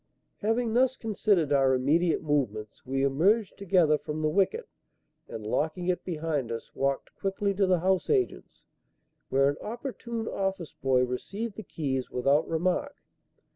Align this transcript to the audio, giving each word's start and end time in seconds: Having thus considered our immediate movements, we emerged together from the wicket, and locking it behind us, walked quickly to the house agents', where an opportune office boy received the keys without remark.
Having 0.39 0.73
thus 0.73 0.97
considered 0.97 1.53
our 1.53 1.75
immediate 1.75 2.23
movements, 2.23 2.83
we 2.87 3.03
emerged 3.03 3.55
together 3.55 3.99
from 3.99 4.23
the 4.23 4.29
wicket, 4.29 4.67
and 5.27 5.45
locking 5.45 5.89
it 5.89 6.03
behind 6.03 6.51
us, 6.51 6.73
walked 6.73 7.13
quickly 7.13 7.53
to 7.53 7.67
the 7.67 7.81
house 7.81 8.09
agents', 8.09 8.63
where 9.29 9.47
an 9.47 9.57
opportune 9.61 10.27
office 10.27 10.73
boy 10.73 11.03
received 11.03 11.55
the 11.55 11.61
keys 11.61 12.09
without 12.09 12.49
remark. 12.49 12.95